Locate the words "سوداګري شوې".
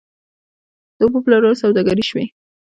1.63-2.25